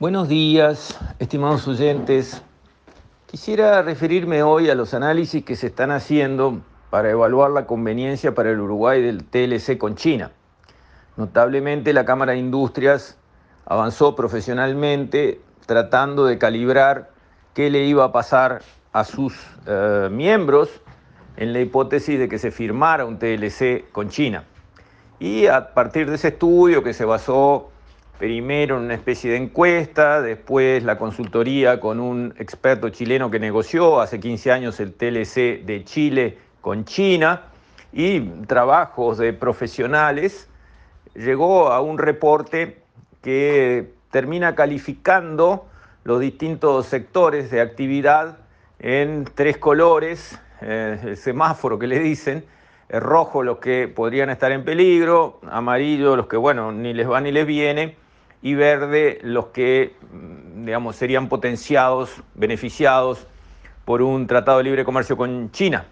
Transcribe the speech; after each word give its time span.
Buenos 0.00 0.28
días, 0.28 0.96
estimados 1.18 1.66
oyentes. 1.66 2.40
Quisiera 3.26 3.82
referirme 3.82 4.44
hoy 4.44 4.70
a 4.70 4.76
los 4.76 4.94
análisis 4.94 5.44
que 5.44 5.56
se 5.56 5.66
están 5.66 5.90
haciendo 5.90 6.60
para 6.88 7.10
evaluar 7.10 7.50
la 7.50 7.66
conveniencia 7.66 8.32
para 8.32 8.52
el 8.52 8.60
Uruguay 8.60 9.02
del 9.02 9.24
TLC 9.24 9.76
con 9.76 9.96
China. 9.96 10.30
Notablemente 11.16 11.92
la 11.92 12.04
Cámara 12.04 12.30
de 12.30 12.38
Industrias 12.38 13.18
avanzó 13.66 14.14
profesionalmente 14.14 15.40
tratando 15.66 16.26
de 16.26 16.38
calibrar 16.38 17.10
qué 17.52 17.68
le 17.68 17.84
iba 17.84 18.04
a 18.04 18.12
pasar 18.12 18.62
a 18.92 19.02
sus 19.02 19.34
eh, 19.66 20.08
miembros 20.12 20.70
en 21.36 21.52
la 21.52 21.58
hipótesis 21.58 22.20
de 22.20 22.28
que 22.28 22.38
se 22.38 22.52
firmara 22.52 23.04
un 23.04 23.18
TLC 23.18 23.90
con 23.90 24.10
China. 24.10 24.44
Y 25.18 25.48
a 25.48 25.74
partir 25.74 26.08
de 26.08 26.14
ese 26.14 26.28
estudio 26.28 26.84
que 26.84 26.94
se 26.94 27.04
basó 27.04 27.72
primero 28.18 28.78
una 28.78 28.94
especie 28.94 29.30
de 29.30 29.36
encuesta, 29.36 30.20
después 30.20 30.82
la 30.82 30.98
consultoría 30.98 31.78
con 31.78 32.00
un 32.00 32.34
experto 32.38 32.88
chileno 32.88 33.30
que 33.30 33.38
negoció 33.38 34.00
hace 34.00 34.18
15 34.18 34.52
años 34.52 34.80
el 34.80 34.92
TLC 34.92 35.64
de 35.64 35.82
Chile 35.84 36.38
con 36.60 36.84
China 36.84 37.42
y 37.92 38.20
trabajos 38.46 39.18
de 39.18 39.32
profesionales, 39.32 40.48
llegó 41.14 41.68
a 41.68 41.80
un 41.80 41.96
reporte 41.98 42.82
que 43.22 43.92
termina 44.10 44.54
calificando 44.54 45.66
los 46.02 46.20
distintos 46.20 46.86
sectores 46.86 47.50
de 47.50 47.60
actividad 47.60 48.38
en 48.80 49.26
tres 49.34 49.58
colores, 49.58 50.38
eh, 50.60 50.98
el 51.04 51.16
semáforo 51.16 51.78
que 51.78 51.86
le 51.86 52.00
dicen, 52.00 52.44
el 52.88 53.00
rojo 53.00 53.42
los 53.42 53.58
que 53.58 53.86
podrían 53.86 54.30
estar 54.30 54.50
en 54.50 54.64
peligro, 54.64 55.40
amarillo 55.50 56.16
los 56.16 56.26
que, 56.26 56.36
bueno, 56.36 56.72
ni 56.72 56.94
les 56.94 57.08
va 57.08 57.20
ni 57.20 57.30
les 57.30 57.46
viene, 57.46 57.96
y 58.42 58.54
verde 58.54 59.18
los 59.22 59.46
que, 59.46 59.96
mm, 60.12 60.64
digamos, 60.64 60.96
serían 60.96 61.28
potenciados, 61.28 62.22
beneficiados 62.34 63.26
por 63.84 64.02
un 64.02 64.26
tratado 64.26 64.58
de 64.58 64.64
libre 64.64 64.84
comercio 64.84 65.16
con 65.16 65.50
China. 65.50 65.86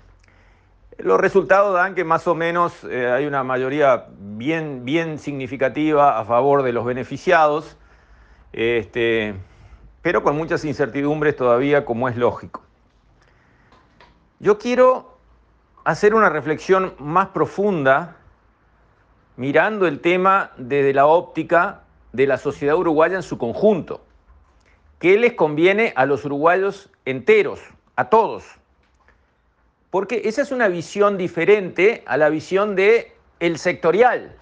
Los 0.99 1.21
resultados 1.21 1.75
dan 1.75 1.95
que 1.95 2.05
más 2.05 2.27
o 2.27 2.35
menos 2.35 2.85
eh, 2.85 3.11
hay 3.11 3.27
una 3.27 3.43
mayoría 3.43 4.07
bien, 4.19 4.85
bien 4.85 5.19
significativa 5.19 6.19
a 6.19 6.25
favor 6.25 6.63
de 6.63 6.73
los 6.73 6.85
beneficiados, 6.85 7.77
este, 8.53 9.35
pero 10.01 10.23
con 10.23 10.37
muchas 10.37 10.65
incertidumbres 10.65 11.37
todavía, 11.37 11.85
como 11.85 12.09
es 12.09 12.17
lógico. 12.17 12.63
Yo 14.39 14.59
quiero 14.59 15.19
hacer 15.85 16.15
una 16.15 16.29
reflexión 16.29 16.95
más 16.99 17.29
profunda 17.29 18.17
mirando 19.37 19.87
el 19.87 20.01
tema 20.01 20.53
desde 20.57 20.93
la 20.95 21.07
óptica 21.07 21.83
de 22.17 22.27
la 22.27 22.39
sociedad 22.39 22.77
uruguaya 22.77 23.17
en 23.17 23.23
su 23.23 23.37
conjunto. 23.37 24.01
¿Qué 24.99 25.19
les 25.19 25.35
conviene 25.35 25.93
a 25.97 26.07
los 26.07 26.25
uruguayos 26.25 26.91
enteros, 27.05 27.61
a 27.95 28.09
todos? 28.09 28.45
Porque 29.91 30.23
esa 30.25 30.41
es 30.41 30.51
una 30.51 30.69
visión 30.69 31.19
diferente 31.19 32.03
a 32.07 32.17
la 32.17 32.31
visión 32.31 32.75
de 32.75 33.13
el 33.39 33.59
sectorial. 33.59 34.35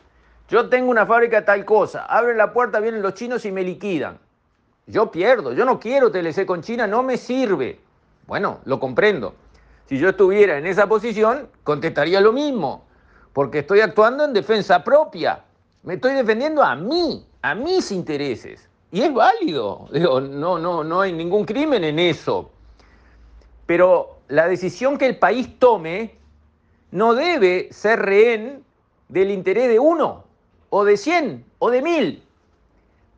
Yo 0.48 0.68
tengo 0.68 0.88
una 0.88 1.04
fábrica 1.04 1.44
tal 1.44 1.64
cosa, 1.64 2.04
abren 2.04 2.38
la 2.38 2.52
puerta, 2.52 2.78
vienen 2.78 3.02
los 3.02 3.14
chinos 3.14 3.44
y 3.44 3.50
me 3.50 3.64
liquidan. 3.64 4.18
Yo 4.86 5.10
pierdo, 5.10 5.52
yo 5.52 5.64
no 5.64 5.80
quiero 5.80 6.12
TLC 6.12 6.46
con 6.46 6.62
China, 6.62 6.86
no 6.86 7.02
me 7.02 7.16
sirve. 7.16 7.80
Bueno, 8.28 8.60
lo 8.66 8.78
comprendo. 8.78 9.34
Si 9.86 9.98
yo 9.98 10.10
estuviera 10.10 10.58
en 10.58 10.66
esa 10.66 10.86
posición, 10.86 11.48
contestaría 11.64 12.20
lo 12.20 12.32
mismo, 12.32 12.84
porque 13.32 13.60
estoy 13.60 13.80
actuando 13.80 14.24
en 14.24 14.32
defensa 14.32 14.84
propia. 14.84 15.42
Me 15.82 15.94
estoy 15.94 16.14
defendiendo 16.14 16.62
a 16.62 16.76
mí, 16.76 17.26
a 17.44 17.54
mis 17.54 17.92
intereses. 17.92 18.70
Y 18.90 19.02
es 19.02 19.12
válido. 19.12 19.86
Digo, 19.92 20.18
no, 20.18 20.58
no, 20.58 20.82
no 20.82 21.00
hay 21.02 21.12
ningún 21.12 21.44
crimen 21.44 21.84
en 21.84 21.98
eso. 21.98 22.50
Pero 23.66 24.16
la 24.28 24.48
decisión 24.48 24.96
que 24.96 25.04
el 25.04 25.18
país 25.18 25.58
tome 25.58 26.16
no 26.90 27.14
debe 27.14 27.68
ser 27.70 28.00
rehén 28.00 28.64
del 29.10 29.30
interés 29.30 29.68
de 29.68 29.78
uno, 29.78 30.24
o 30.70 30.86
de 30.86 30.96
cien, 30.96 31.44
o 31.58 31.70
de 31.70 31.82
mil. 31.82 32.22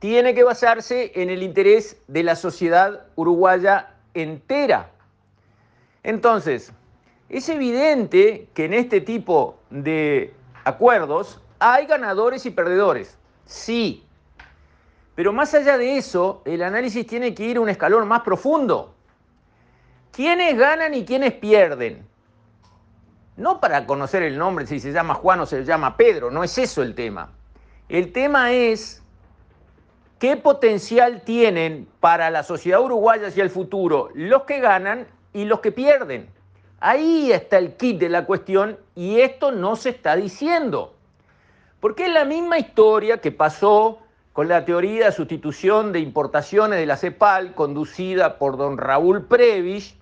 Tiene 0.01 0.35
que 0.35 0.43
basarse 0.43 1.13
en 1.15 1.31
el 1.31 1.45
interés 1.45 1.97
de 2.09 2.25
la 2.25 2.35
sociedad 2.35 3.07
uruguaya 3.15 3.95
entera. 4.15 4.91
Entonces, 6.03 6.73
es 7.29 7.49
evidente 7.49 8.49
que 8.55 8.65
en 8.65 8.75
este 8.75 9.01
tipo 9.01 9.57
de 9.71 10.35
acuerdos 10.65 11.41
hay 11.61 11.87
ganadores 11.87 12.45
y 12.45 12.51
perdedores. 12.51 13.17
Sí, 13.45 14.06
pero 15.17 15.33
más 15.33 15.55
allá 15.55 15.79
de 15.79 15.97
eso, 15.97 16.43
el 16.45 16.63
análisis 16.63 17.07
tiene 17.07 17.35
que 17.35 17.45
ir 17.45 17.57
a 17.57 17.61
un 17.63 17.71
escalón 17.71 18.07
más 18.07 18.21
profundo. 18.21 18.95
¿Quiénes 20.13 20.57
ganan 20.59 20.93
y 20.93 21.07
quiénes 21.07 21.33
pierden? 21.33 22.07
No 23.39 23.59
para 23.59 23.87
conocer 23.87 24.23
el 24.23 24.37
nombre, 24.39 24.67
si 24.67 24.79
se 24.79 24.93
llama 24.93 25.15
Juan 25.15 25.41
o 25.41 25.47
se 25.47 25.65
llama 25.65 25.97
Pedro, 25.97 26.31
no 26.31 26.45
es 26.45 26.57
eso 26.59 26.83
el 26.83 26.95
tema. 26.95 27.33
El 27.89 28.13
tema 28.13 28.53
es 28.53 29.03
qué 30.19 30.37
potencial 30.37 31.23
tienen 31.23 31.89
para 32.01 32.31
la 32.31 32.43
sociedad 32.43 32.83
uruguaya 32.83 33.29
hacia 33.29 33.43
el 33.43 33.51
futuro 33.51 34.11
los 34.15 34.43
que 34.43 34.61
ganan 34.61 35.07
y 35.33 35.47
los 35.47 35.61
que 35.61 35.73
pierden. 35.73 36.29
Ahí 36.79 37.33
está 37.33 37.57
el 37.57 37.77
kit 37.77 37.99
de 37.99 38.11
la 38.11 38.27
cuestión 38.27 38.79
y 38.95 39.21
esto 39.21 39.51
no 39.51 39.77
se 39.77 39.91
está 39.91 40.15
diciendo. 40.15 40.95
Porque 41.81 42.05
es 42.05 42.13
la 42.13 42.27
misma 42.27 42.59
historia 42.59 43.19
que 43.23 43.33
pasó 43.33 44.01
con 44.37 44.49
la 44.49 44.67
teoría 44.67 45.07
de 45.07 45.13
sustitución 45.13 45.93
de 45.93 46.01
importaciones 46.01 46.79
de 46.79 46.85
la 46.85 46.99
CEPAL, 46.99 47.55
conducida 47.55 48.37
por 48.37 48.59
don 48.59 48.77
Raúl 48.77 49.25
Previs, 49.25 49.95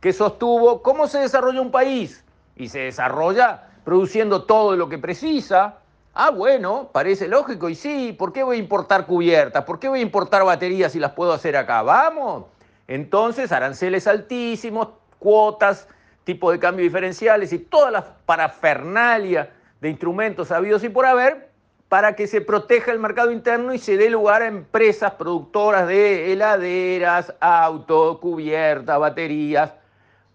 que 0.00 0.14
sostuvo 0.14 0.80
cómo 0.80 1.08
se 1.08 1.18
desarrolla 1.18 1.60
un 1.60 1.70
país. 1.70 2.24
Y 2.56 2.70
se 2.70 2.78
desarrolla 2.78 3.64
produciendo 3.84 4.44
todo 4.44 4.76
lo 4.76 4.88
que 4.88 4.96
precisa. 4.96 5.74
Ah, 6.14 6.30
bueno, 6.30 6.88
parece 6.90 7.28
lógico. 7.28 7.68
Y 7.68 7.74
sí, 7.74 8.16
¿por 8.18 8.32
qué 8.32 8.42
voy 8.44 8.56
a 8.56 8.60
importar 8.60 9.04
cubiertas? 9.04 9.64
¿Por 9.64 9.78
qué 9.78 9.90
voy 9.90 9.98
a 9.98 10.02
importar 10.02 10.42
baterías 10.42 10.92
si 10.92 10.98
las 10.98 11.12
puedo 11.12 11.34
hacer 11.34 11.54
acá? 11.54 11.82
Vamos. 11.82 12.46
Entonces, 12.88 13.52
aranceles 13.52 14.06
altísimos, 14.06 14.88
cuotas, 15.18 15.86
tipo 16.24 16.50
de 16.50 16.58
cambio 16.58 16.82
diferenciales 16.82 17.52
y 17.52 17.58
todas 17.58 17.92
las 17.92 18.04
parafernalia 18.24 19.50
de 19.82 19.90
instrumentos 19.90 20.50
habidos 20.50 20.82
y 20.82 20.88
por 20.88 21.04
haber 21.04 21.45
para 21.88 22.16
que 22.16 22.26
se 22.26 22.40
proteja 22.40 22.90
el 22.90 22.98
mercado 22.98 23.30
interno 23.30 23.72
y 23.72 23.78
se 23.78 23.96
dé 23.96 24.10
lugar 24.10 24.42
a 24.42 24.48
empresas 24.48 25.12
productoras 25.12 25.86
de 25.86 26.32
heladeras, 26.32 27.32
autos, 27.40 28.18
cubiertas, 28.18 28.98
baterías, 28.98 29.72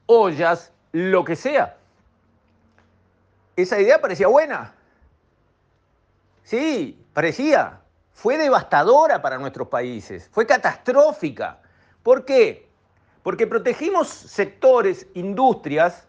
ollas, 0.06 0.72
lo 0.94 1.26
que 1.26 1.36
sea. 1.36 1.78
Esa 3.56 3.80
idea 3.80 4.00
parecía 4.00 4.28
buena. 4.28 4.74
Sí, 6.44 7.04
parecía. 7.14 7.80
Fue 8.14 8.38
devastadora 8.38 9.22
para 9.22 9.38
nuestros 9.38 9.68
países, 9.68 10.30
fue 10.32 10.46
catastrófica. 10.46 11.60
¿Por 12.04 12.24
qué? 12.24 12.70
Porque 13.24 13.48
protegimos 13.48 14.08
sectores, 14.08 15.08
industrias 15.14 16.08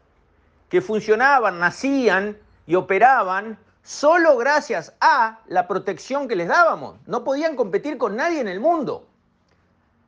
que 0.69 0.81
funcionaban, 0.81 1.59
nacían 1.59 2.37
y 2.67 2.75
operaban 2.75 3.59
solo 3.83 4.37
gracias 4.37 4.95
a 5.01 5.41
la 5.49 5.67
protección 5.67 6.29
que 6.29 6.37
les 6.37 6.49
dábamos. 6.49 6.97
No 7.07 7.25
podían 7.25 7.57
competir 7.57 7.99
con 7.99 8.17
nadie 8.17 8.41
en 8.41 8.49
el 8.49 8.61
mundo. 8.61 9.07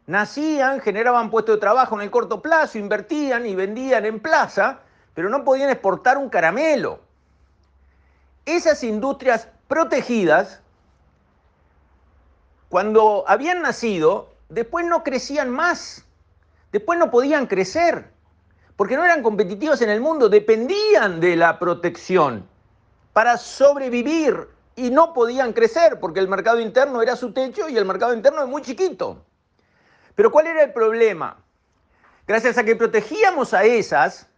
Nacían, 0.07 0.81
generaban 0.81 1.31
puestos 1.31 1.57
de 1.57 1.61
trabajo 1.61 1.97
en 1.97 2.03
el 2.03 2.11
corto 2.11 2.43
plazo, 2.43 2.79
invertían 2.79 3.47
y 3.47 3.55
vendían 3.55 4.05
en 4.05 4.21
plaza, 4.21 4.81
pero 5.15 5.31
no 5.31 5.45
podían 5.45 5.71
exportar 5.71 6.19
un 6.19 6.29
caramelo. 6.29 7.01
Esas 8.45 8.85
industrias 8.85 9.49
protegidas, 9.67 10.61
cuando 12.69 13.25
habían 13.27 13.63
nacido, 13.63 14.29
después 14.51 14.85
no 14.85 15.03
crecían 15.03 15.49
más, 15.49 16.05
después 16.71 16.99
no 16.99 17.11
podían 17.11 17.47
crecer, 17.47 18.11
porque 18.77 18.97
no 18.97 19.05
eran 19.05 19.23
competitivas 19.23 19.81
en 19.81 19.89
el 19.89 20.03
mundo, 20.03 20.29
dependían 20.29 21.19
de 21.21 21.37
la 21.37 21.59
protección 21.59 22.47
para 23.15 23.39
sobrevivir 23.39 24.49
y 24.77 24.91
no 24.91 25.15
podían 25.15 25.53
crecer 25.53 26.01
porque 26.01 26.21
el 26.21 26.29
mercado 26.29 26.61
interno 26.61 27.01
era 27.01 27.17
su 27.17 27.33
techo 27.33 27.69
y 27.69 27.79
el 27.79 27.87
mercado 27.87 28.13
interno 28.13 28.43
es 28.43 28.49
muy 28.49 28.61
chiquito. 28.61 29.25
Pero 30.17 30.31
¿cuál 30.31 30.49
era 30.49 30.65
el 30.65 30.73
problema? 30.73 31.39
Gracias 32.27 32.59
a 32.59 32.65
que 32.65 32.75
protegíamos 32.75 33.55
a 33.55 33.65
esas, 33.65 34.29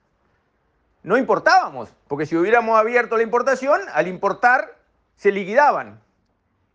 no 1.03 1.17
importábamos, 1.17 1.89
porque 2.07 2.27
si 2.27 2.37
hubiéramos 2.37 2.79
abierto 2.79 3.17
la 3.17 3.23
importación, 3.23 3.81
al 3.93 4.09
importar 4.09 4.77
se 5.17 5.33
liquidaban. 5.33 5.99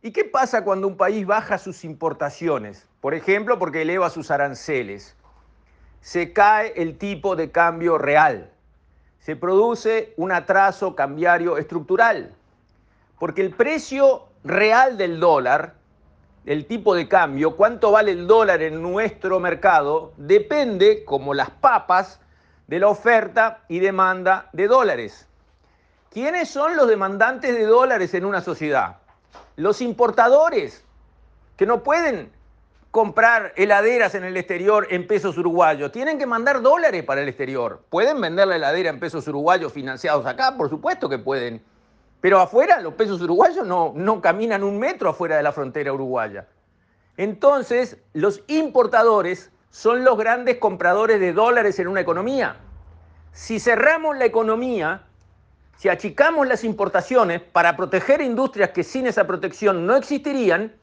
¿Y 0.02 0.12
qué 0.12 0.26
pasa 0.26 0.64
cuando 0.64 0.88
un 0.88 0.98
país 0.98 1.28
baja 1.28 1.60
sus 1.60 1.84
importaciones? 1.84 2.88
Por 3.00 3.14
ejemplo, 3.14 3.60
porque 3.60 3.84
eleva 3.84 4.10
sus 4.10 4.32
aranceles. 4.32 5.16
Se 6.00 6.34
cae 6.34 6.74
el 6.76 6.98
tipo 6.98 7.36
de 7.36 7.52
cambio 7.52 8.00
real 8.00 8.52
se 9.22 9.36
produce 9.36 10.14
un 10.18 10.32
atraso 10.32 10.96
cambiario 10.96 11.58
estructural, 11.58 12.36
porque 13.18 13.42
el 13.42 13.52
precio 13.52 14.28
real 14.44 14.98
del 14.98 15.20
dólar 15.20 15.76
el 16.46 16.66
tipo 16.66 16.96
de 16.96 17.08
cambio, 17.08 17.56
cuánto 17.56 17.92
vale 17.92 18.12
el 18.12 18.26
dólar 18.26 18.64
en 18.64 18.82
nuestro 18.82 19.40
mercado, 19.40 20.14
depende, 20.18 21.06
como 21.06 21.34
las 21.34 21.52
papas, 21.52 22.20
de 22.68 22.80
la 22.80 22.88
oferta 22.88 23.64
y 23.68 23.80
demanda 23.80 24.50
de 24.54 24.68
dólares. 24.68 25.28
¿Quiénes 26.10 26.50
son 26.50 26.76
los 26.76 26.88
demandantes 26.88 27.54
de 27.54 27.66
dólares 27.66 28.14
en 28.14 28.26
una 28.26 28.42
sociedad? 28.42 28.98
Los 29.56 29.82
importadores, 29.82 30.84
que 31.58 31.66
no 31.66 31.84
pueden 31.84 32.32
comprar 32.92 33.54
heladeras 33.56 34.16
en 34.16 34.26
el 34.26 34.36
exterior 34.36 34.86
en 34.90 35.08
pesos 35.08 35.38
uruguayos, 35.38 35.92
tienen 35.94 36.20
que 36.20 36.26
mandar 36.26 36.62
dólares 36.62 37.04
para 37.04 37.22
el 37.22 37.30
exterior. 37.30 37.84
¿Pueden 37.90 38.20
vender 38.20 38.48
la 38.48 38.58
heladera 38.58 38.90
en 38.90 39.00
pesos 39.00 39.28
uruguayos 39.28 39.72
financiados 39.72 40.26
acá? 40.26 40.58
Por 40.58 40.70
supuesto 40.70 41.08
que 41.08 41.18
pueden. 41.18 41.64
Pero 42.20 42.40
afuera 42.40 42.82
los 42.82 42.94
pesos 42.94 43.22
uruguayos 43.22 43.66
no, 43.66 43.94
no 43.96 44.22
caminan 44.22 44.64
un 44.64 44.78
metro 44.78 45.10
afuera 45.10 45.38
de 45.38 45.44
la 45.44 45.54
frontera 45.54 45.94
uruguaya. 45.94 46.48
Entonces, 47.16 47.98
los 48.14 48.44
importadores 48.48 49.52
son 49.70 50.04
los 50.04 50.18
grandes 50.18 50.58
compradores 50.58 51.20
de 51.20 51.32
dólares 51.32 51.80
en 51.80 51.88
una 51.88 52.02
economía. 52.02 52.58
Si 53.32 53.60
cerramos 53.60 54.18
la 54.18 54.26
economía, 54.26 55.04
si 55.78 55.88
achicamos 55.88 56.46
las 56.46 56.66
importaciones 56.66 57.42
para 57.42 57.78
proteger 57.78 58.22
industrias 58.22 58.72
que 58.72 58.84
sin 58.84 59.08
esa 59.08 59.26
protección 59.26 59.88
no 59.88 59.96
existirían, 59.96 60.74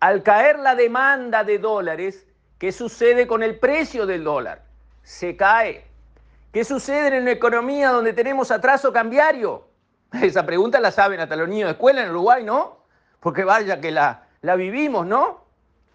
al 0.00 0.22
caer 0.22 0.58
la 0.58 0.74
demanda 0.74 1.44
de 1.44 1.58
dólares, 1.58 2.26
¿qué 2.58 2.72
sucede 2.72 3.26
con 3.26 3.42
el 3.42 3.58
precio 3.58 4.06
del 4.06 4.24
dólar? 4.24 4.62
Se 5.02 5.36
cae. 5.36 5.84
¿Qué 6.52 6.64
sucede 6.64 7.16
en 7.16 7.22
una 7.22 7.32
economía 7.32 7.90
donde 7.90 8.12
tenemos 8.12 8.50
atraso 8.50 8.92
cambiario? 8.92 9.66
Esa 10.22 10.44
pregunta 10.44 10.80
la 10.80 10.90
saben 10.90 11.20
hasta 11.20 11.36
los 11.36 11.48
niños 11.48 11.68
de 11.68 11.72
escuela 11.72 12.02
en 12.02 12.10
Uruguay, 12.10 12.44
¿no? 12.44 12.78
Porque 13.20 13.44
vaya 13.44 13.80
que 13.80 13.90
la, 13.90 14.26
la 14.42 14.56
vivimos, 14.56 15.06
¿no? 15.06 15.44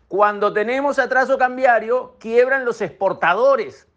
Cuando 0.08 0.52
tenemos 0.52 1.00
atraso 1.00 1.38
cambiario, 1.38 2.16
quiebran 2.20 2.66
los 2.66 2.82
exportadores, 2.82 3.88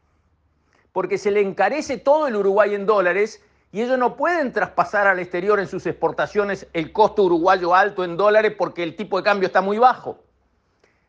porque 0.92 1.18
se 1.18 1.32
le 1.32 1.40
encarece 1.40 1.98
todo 1.98 2.28
el 2.28 2.36
Uruguay 2.36 2.74
en 2.74 2.86
dólares 2.86 3.42
y 3.74 3.82
ellos 3.82 3.98
no 3.98 4.14
pueden 4.14 4.52
traspasar 4.52 5.08
al 5.08 5.18
exterior 5.18 5.58
en 5.58 5.66
sus 5.66 5.84
exportaciones 5.86 6.68
el 6.74 6.92
costo 6.92 7.24
uruguayo 7.24 7.74
alto 7.74 8.04
en 8.04 8.16
dólares 8.16 8.54
porque 8.56 8.84
el 8.84 8.94
tipo 8.94 9.16
de 9.16 9.24
cambio 9.24 9.48
está 9.48 9.62
muy 9.62 9.78
bajo. 9.78 10.20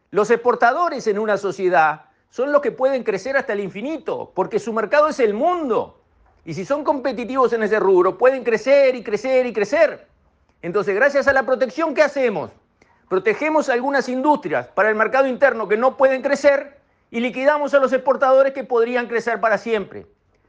Los 0.10 0.32
exportadores 0.32 1.06
en 1.06 1.20
una 1.20 1.38
sociedad 1.38 2.06
son 2.32 2.52
los 2.52 2.64
que 2.64 2.72
pueden 2.72 3.04
crecer 3.04 3.38
hasta 3.38 3.54
el 3.54 3.60
infinito, 3.60 4.32
porque 4.34 4.58
su 4.58 4.74
mercado 4.74 5.10
es 5.10 5.20
el 5.20 5.36
mundo. 5.36 6.02
Y 6.44 6.56
si 6.56 6.66
son 6.66 6.84
competitivos 6.84 7.54
en 7.54 7.62
ese 7.62 7.80
rubro, 7.80 8.18
pueden 8.18 8.44
crecer 8.44 8.96
y 8.96 9.04
crecer 9.04 9.46
y 9.46 9.54
crecer. 9.54 10.08
Entonces, 10.64 10.96
gracias 10.96 11.28
a 11.28 11.34
la 11.34 11.44
protección, 11.44 11.94
¿qué 11.94 12.02
hacemos? 12.02 12.50
Protegemos 13.08 13.70
algunas 13.70 14.10
industrias 14.10 14.70
para 14.70 14.90
el 14.90 14.96
mercado 14.96 15.28
interno 15.28 15.68
que 15.68 15.78
no 15.78 15.98
pueden 15.98 16.24
crecer 16.24 16.80
y 17.12 17.20
liquidamos 17.20 17.76
a 17.76 17.80
los 17.80 17.94
exportadores 17.94 18.54
que 18.54 18.64
podrían 18.64 19.06
crecer 19.06 19.40
para 19.40 19.60
siempre. 19.60 20.08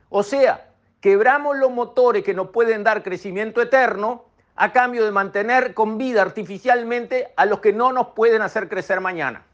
O 0.09 0.23
sea, 0.23 0.71
quebramos 1.01 1.57
los 1.57 1.71
motores 1.71 2.25
que 2.25 2.35
nos 2.35 2.51
pueden 2.51 2.85
dar 2.85 3.03
crecimiento 3.03 3.61
eterno 3.61 4.25
a 4.57 4.73
cambio 4.73 5.05
de 5.05 5.11
mantener 5.11 5.75
con 5.75 5.99
vida 5.99 6.23
artificialmente 6.23 7.33
a 7.37 7.45
los 7.45 7.61
que 7.61 7.73
no 7.73 7.93
nos 7.93 8.09
pueden 8.09 8.43
hacer 8.43 8.69
crecer 8.69 9.01
mañana. 9.01 9.45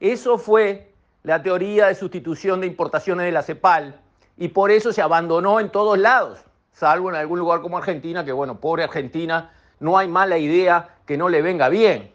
Eso 0.00 0.38
fue 0.38 0.92
la 1.22 1.42
teoría 1.42 1.86
de 1.86 1.94
sustitución 1.94 2.60
de 2.60 2.66
importaciones 2.66 3.26
de 3.26 3.32
la 3.32 3.42
CEPAL 3.42 4.00
y 4.36 4.48
por 4.48 4.70
eso 4.70 4.92
se 4.92 5.02
abandonó 5.02 5.60
en 5.60 5.70
todos 5.70 5.98
lados, 5.98 6.40
salvo 6.72 7.10
en 7.10 7.16
algún 7.16 7.38
lugar 7.38 7.60
como 7.60 7.78
Argentina, 7.78 8.24
que 8.24 8.32
bueno, 8.32 8.60
pobre 8.60 8.84
Argentina, 8.84 9.52
no 9.80 9.98
hay 9.98 10.08
mala 10.08 10.38
idea 10.38 10.96
que 11.06 11.16
no 11.16 11.28
le 11.28 11.42
venga 11.42 11.68
bien. 11.68 12.12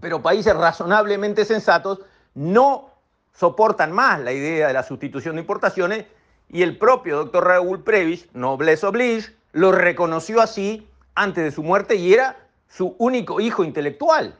Pero 0.00 0.22
países 0.22 0.54
razonablemente 0.54 1.44
sensatos 1.44 2.00
no 2.34 2.90
soportan 3.32 3.92
más 3.92 4.20
la 4.20 4.32
idea 4.32 4.68
de 4.68 4.72
la 4.72 4.82
sustitución 4.82 5.36
de 5.36 5.42
importaciones 5.42 6.06
y 6.48 6.62
el 6.62 6.78
propio 6.78 7.16
doctor 7.16 7.44
Raúl 7.44 7.82
Previs, 7.82 8.28
noblesse 8.32 8.84
oblige, 8.84 9.34
lo 9.52 9.72
reconoció 9.72 10.40
así 10.40 10.86
antes 11.14 11.44
de 11.44 11.50
su 11.50 11.62
muerte 11.62 11.96
y 11.96 12.12
era 12.12 12.36
su 12.68 12.94
único 12.98 13.40
hijo 13.40 13.64
intelectual. 13.64 14.38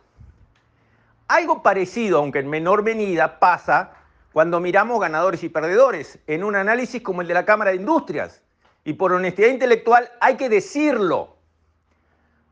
Algo 1.28 1.62
parecido, 1.62 2.18
aunque 2.18 2.38
en 2.38 2.48
menor 2.48 2.82
medida, 2.82 3.40
pasa 3.40 3.92
cuando 4.32 4.60
miramos 4.60 5.00
ganadores 5.00 5.42
y 5.42 5.48
perdedores 5.48 6.18
en 6.26 6.44
un 6.44 6.54
análisis 6.54 7.02
como 7.02 7.22
el 7.22 7.28
de 7.28 7.34
la 7.34 7.44
Cámara 7.44 7.70
de 7.70 7.78
Industrias. 7.78 8.42
Y 8.84 8.92
por 8.92 9.12
honestidad 9.12 9.48
intelectual 9.48 10.08
hay 10.20 10.36
que 10.36 10.48
decirlo. 10.48 11.36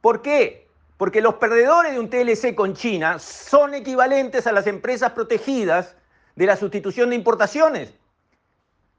¿Por 0.01 0.23
qué? 0.23 0.67
Porque 0.97 1.21
los 1.21 1.35
perdedores 1.35 1.93
de 1.93 2.01
un 2.01 2.11
TLC 2.11 2.55
con 2.56 2.75
China 2.75 3.19
son 3.19 3.75
equivalentes 3.75 4.47
a 4.47 4.53
las 4.53 4.67
empresas 4.67 5.12
protegidas 5.12 5.95
de 6.35 6.47
la 6.47 6.56
sustitución 6.56 7.11
de 7.11 7.17
importaciones 7.17 7.95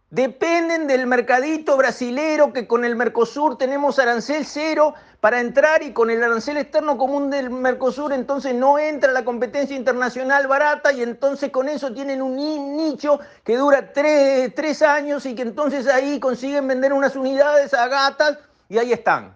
dependen 0.09 0.87
del 0.87 1.07
mercadito 1.07 1.75
brasilero 1.77 2.53
que 2.53 2.67
con 2.67 2.85
el 2.85 2.95
Mercosur 2.95 3.57
tenemos 3.57 3.97
arancel 3.97 4.45
cero 4.45 4.93
para 5.19 5.39
entrar 5.39 5.81
y 5.81 5.93
con 5.93 6.11
el 6.11 6.23
arancel 6.23 6.57
externo 6.57 6.97
común 6.97 7.31
del 7.31 7.49
Mercosur 7.49 8.13
entonces 8.13 8.53
no 8.53 8.77
entra 8.77 9.11
la 9.11 9.25
competencia 9.25 9.75
internacional 9.75 10.47
barata 10.47 10.93
y 10.93 11.01
entonces 11.01 11.49
con 11.49 11.67
eso 11.67 11.91
tienen 11.91 12.21
un 12.21 12.35
nicho 12.77 13.19
que 13.43 13.57
dura 13.57 13.91
tres, 13.93 14.81
años 14.83 15.25
y 15.25 15.33
que 15.33 15.41
entonces 15.41 15.87
ahí 15.87 16.19
consiguen 16.19 16.67
vender 16.67 16.93
unas 16.93 17.15
unidades 17.15 17.73
a 17.73 17.87
gatas 17.87 18.37
y 18.69 18.77
ahí 18.77 18.93
están. 18.93 19.35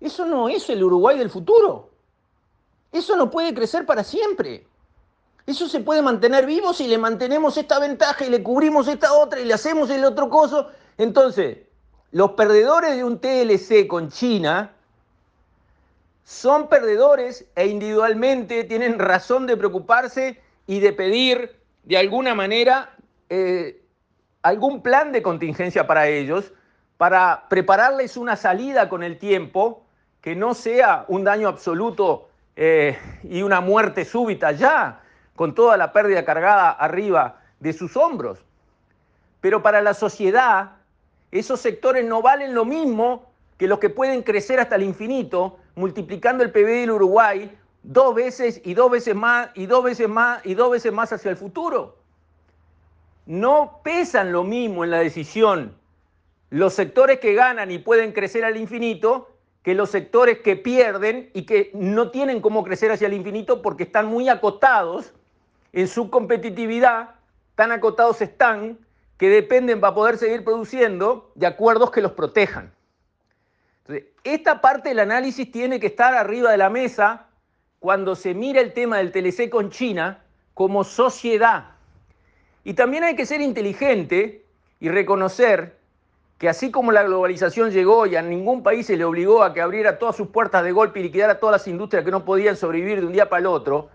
Eso 0.00 0.24
no 0.24 0.48
es 0.48 0.68
el 0.70 0.82
Uruguay 0.82 1.18
del 1.18 1.30
futuro. 1.30 1.90
Eso 2.92 3.16
no 3.16 3.30
puede 3.30 3.54
crecer 3.54 3.86
para 3.86 4.04
siempre. 4.04 4.66
Eso 5.46 5.68
se 5.68 5.80
puede 5.80 6.02
mantener 6.02 6.46
vivo 6.46 6.72
si 6.72 6.86
le 6.86 6.98
mantenemos 6.98 7.56
esta 7.56 7.78
ventaja 7.78 8.24
y 8.24 8.30
le 8.30 8.42
cubrimos 8.42 8.86
esta 8.88 9.12
otra 9.12 9.40
y 9.40 9.44
le 9.44 9.54
hacemos 9.54 9.90
el 9.90 10.04
otro 10.04 10.28
coso. 10.28 10.70
Entonces, 10.98 11.58
los 12.12 12.32
perdedores 12.32 12.96
de 12.96 13.04
un 13.04 13.18
TLC 13.18 13.86
con 13.88 14.08
China 14.10 14.72
son 16.24 16.68
perdedores 16.68 17.46
e 17.56 17.66
individualmente 17.66 18.64
tienen 18.64 18.98
razón 18.98 19.46
de 19.46 19.56
preocuparse 19.56 20.40
y 20.66 20.80
de 20.80 20.92
pedir 20.92 21.56
de 21.82 21.98
alguna 21.98 22.34
manera 22.34 22.94
eh, 23.28 23.82
algún 24.42 24.82
plan 24.82 25.10
de 25.12 25.22
contingencia 25.22 25.86
para 25.86 26.06
ellos, 26.06 26.52
para 26.96 27.48
prepararles 27.48 28.16
una 28.16 28.36
salida 28.36 28.88
con 28.88 29.02
el 29.02 29.18
tiempo 29.18 29.84
que 30.20 30.36
no 30.36 30.54
sea 30.54 31.04
un 31.08 31.24
daño 31.24 31.48
absoluto 31.48 32.28
eh, 32.54 32.96
y 33.24 33.42
una 33.42 33.60
muerte 33.60 34.04
súbita 34.04 34.52
ya, 34.52 35.01
con 35.42 35.56
toda 35.56 35.76
la 35.76 35.92
pérdida 35.92 36.24
cargada 36.24 36.70
arriba 36.70 37.40
de 37.58 37.72
sus 37.72 37.96
hombros. 37.96 38.38
Pero 39.40 39.60
para 39.60 39.82
la 39.82 39.92
sociedad, 39.92 40.76
esos 41.32 41.58
sectores 41.58 42.04
no 42.04 42.22
valen 42.22 42.54
lo 42.54 42.64
mismo 42.64 43.26
que 43.58 43.66
los 43.66 43.80
que 43.80 43.90
pueden 43.90 44.22
crecer 44.22 44.60
hasta 44.60 44.76
el 44.76 44.84
infinito, 44.84 45.58
multiplicando 45.74 46.44
el 46.44 46.52
PBI 46.52 46.82
del 46.82 46.92
Uruguay 46.92 47.58
dos 47.82 48.14
veces 48.14 48.60
y 48.64 48.74
dos 48.74 48.88
veces 48.88 49.16
más 49.16 49.48
y 49.56 49.66
dos 49.66 49.82
veces 49.82 50.08
más 50.08 50.46
y 50.46 50.54
dos 50.54 50.70
veces 50.70 50.92
más 50.92 51.12
hacia 51.12 51.32
el 51.32 51.36
futuro. 51.36 51.96
No 53.26 53.80
pesan 53.82 54.30
lo 54.30 54.44
mismo 54.44 54.84
en 54.84 54.92
la 54.92 55.00
decisión 55.00 55.74
los 56.50 56.72
sectores 56.72 57.18
que 57.18 57.34
ganan 57.34 57.72
y 57.72 57.78
pueden 57.78 58.12
crecer 58.12 58.44
al 58.44 58.56
infinito 58.56 59.28
que 59.64 59.74
los 59.74 59.90
sectores 59.90 60.38
que 60.38 60.54
pierden 60.54 61.30
y 61.34 61.46
que 61.46 61.72
no 61.74 62.12
tienen 62.12 62.40
cómo 62.40 62.62
crecer 62.62 62.92
hacia 62.92 63.08
el 63.08 63.14
infinito 63.14 63.60
porque 63.60 63.82
están 63.82 64.06
muy 64.06 64.28
acotados 64.28 65.12
en 65.72 65.88
su 65.88 66.10
competitividad, 66.10 67.10
tan 67.54 67.72
acotados 67.72 68.20
están 68.20 68.78
que 69.16 69.28
dependen 69.28 69.80
para 69.80 69.94
poder 69.94 70.18
seguir 70.18 70.44
produciendo 70.44 71.30
de 71.34 71.46
acuerdos 71.46 71.90
que 71.90 72.00
los 72.00 72.12
protejan. 72.12 72.72
Esta 74.24 74.60
parte 74.60 74.90
del 74.90 75.00
análisis 75.00 75.50
tiene 75.50 75.80
que 75.80 75.88
estar 75.88 76.14
arriba 76.14 76.50
de 76.50 76.56
la 76.56 76.70
mesa 76.70 77.26
cuando 77.78 78.14
se 78.14 78.34
mira 78.34 78.60
el 78.60 78.72
tema 78.72 78.98
del 78.98 79.12
TLC 79.12 79.50
con 79.50 79.70
China 79.70 80.22
como 80.54 80.84
sociedad. 80.84 81.72
Y 82.64 82.74
también 82.74 83.04
hay 83.04 83.16
que 83.16 83.26
ser 83.26 83.40
inteligente 83.40 84.44
y 84.78 84.88
reconocer 84.88 85.76
que 86.38 86.48
así 86.48 86.70
como 86.70 86.92
la 86.92 87.04
globalización 87.04 87.70
llegó 87.70 88.06
y 88.06 88.16
a 88.16 88.22
ningún 88.22 88.62
país 88.62 88.86
se 88.86 88.96
le 88.96 89.04
obligó 89.04 89.42
a 89.44 89.54
que 89.54 89.60
abriera 89.60 89.98
todas 89.98 90.16
sus 90.16 90.28
puertas 90.28 90.64
de 90.64 90.72
golpe 90.72 91.00
y 91.00 91.04
liquidara 91.04 91.38
todas 91.38 91.52
las 91.52 91.68
industrias 91.68 92.04
que 92.04 92.10
no 92.10 92.24
podían 92.24 92.56
sobrevivir 92.56 93.00
de 93.00 93.06
un 93.06 93.12
día 93.12 93.28
para 93.28 93.40
el 93.40 93.46
otro, 93.46 93.90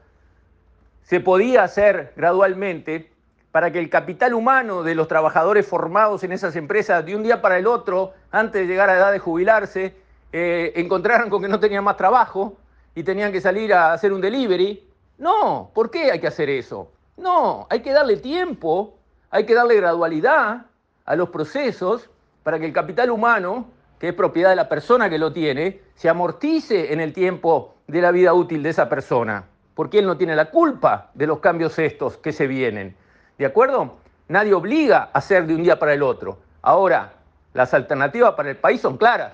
se 1.08 1.22
podía 1.22 1.64
hacer 1.64 2.12
gradualmente 2.18 3.10
para 3.52 3.72
que 3.72 3.80
el 3.80 3.90
capital 3.90 4.34
humano 4.34 4.84
de 4.84 4.94
los 4.94 5.08
trabajadores 5.08 5.66
formados 5.66 6.26
en 6.26 6.34
esas 6.34 6.58
empresas 6.58 7.06
de 7.06 7.16
un 7.16 7.24
día 7.24 7.42
para 7.42 7.58
el 7.58 7.66
otro, 7.66 8.14
antes 8.30 8.62
de 8.62 8.68
llegar 8.68 8.90
a 8.90 8.98
edad 8.98 9.14
de 9.14 9.20
jubilarse, 9.20 9.96
eh, 10.34 10.74
encontraran 10.76 11.30
con 11.30 11.42
que 11.42 11.48
no 11.48 11.62
tenían 11.62 11.86
más 11.86 11.96
trabajo 11.96 12.58
y 12.94 13.04
tenían 13.04 13.32
que 13.32 13.40
salir 13.40 13.74
a 13.74 13.94
hacer 13.94 14.12
un 14.12 14.20
delivery. 14.20 14.86
No, 15.18 15.72
¿por 15.74 15.90
qué 15.90 16.12
hay 16.12 16.20
que 16.20 16.28
hacer 16.28 16.50
eso? 16.50 16.92
No, 17.16 17.68
hay 17.70 17.80
que 17.80 17.94
darle 17.94 18.18
tiempo, 18.18 18.98
hay 19.30 19.46
que 19.46 19.54
darle 19.54 19.78
gradualidad 19.78 20.66
a 21.06 21.16
los 21.16 21.30
procesos 21.30 22.10
para 22.44 22.60
que 22.60 22.66
el 22.66 22.74
capital 22.74 23.12
humano 23.12 23.68
que 24.00 24.10
es 24.10 24.14
propiedad 24.14 24.50
de 24.50 24.56
la 24.56 24.70
persona 24.70 25.10
que 25.10 25.18
lo 25.18 25.34
tiene, 25.34 25.80
se 25.96 26.10
amortice 26.10 26.94
en 26.94 27.00
el 27.00 27.14
tiempo 27.14 27.76
de 27.88 28.02
la 28.02 28.12
vida 28.12 28.34
útil 28.34 28.62
de 28.62 28.70
esa 28.70 28.90
persona, 28.90 29.46
porque 29.78 30.00
él 30.00 30.08
no 30.08 30.18
tiene 30.18 30.36
la 30.36 30.50
culpa 30.50 31.12
de 31.14 31.28
los 31.28 31.38
cambios 31.38 31.78
estos 31.78 32.18
que 32.18 32.32
se 32.32 32.48
vienen. 32.48 32.96
¿De 33.38 33.46
acuerdo? 33.46 33.98
Nadie 34.28 34.56
obliga 34.56 35.12
a 35.14 35.20
hacer 35.20 35.46
de 35.46 35.54
un 35.54 35.62
día 35.62 35.78
para 35.78 35.94
el 35.94 36.02
otro. 36.02 36.40
Ahora, 36.64 37.14
las 37.54 37.76
alternativas 37.76 38.34
para 38.34 38.50
el 38.50 38.58
país 38.58 38.82
son 38.82 38.98
claras. 38.98 39.34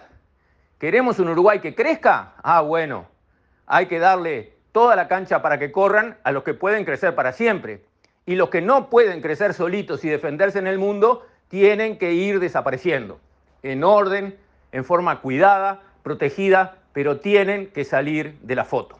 ¿Queremos 0.79 1.17
un 1.19 1.29
Uruguay 1.29 1.59
que 1.59 1.73
crezca? 1.73 2.33
Ah, 2.43 2.59
bueno, 2.59 3.05
hay 3.67 3.85
que 3.85 3.99
darle 3.99 4.57
toda 4.73 4.97
la 4.97 5.07
cancha 5.07 5.41
para 5.41 5.57
que 5.57 5.71
corran 5.71 6.17
a 6.25 6.33
los 6.33 6.43
que 6.43 6.53
pueden 6.53 6.83
crecer 6.83 7.15
para 7.15 7.31
siempre. 7.31 7.85
Y 8.25 8.35
los 8.35 8.49
que 8.49 8.61
no 8.61 8.89
pueden 8.89 9.21
crecer 9.21 9.53
solitos 9.53 10.03
y 10.03 10.09
defenderse 10.09 10.59
en 10.59 10.67
el 10.67 10.77
mundo, 10.77 11.25
tienen 11.47 11.97
que 11.97 12.15
ir 12.15 12.41
desapareciendo, 12.41 13.17
en 13.61 13.85
orden, 13.85 14.37
en 14.73 14.83
forma 14.83 15.21
cuidada, 15.21 15.83
protegida, 16.03 16.79
pero 16.91 17.21
tienen 17.21 17.67
que 17.67 17.85
salir 17.85 18.37
de 18.41 18.55
la 18.55 18.65
foto. 18.65 18.99